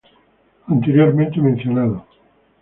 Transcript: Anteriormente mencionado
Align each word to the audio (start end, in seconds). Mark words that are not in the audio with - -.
Anteriormente 0.67 1.39
mencionado 1.39 2.03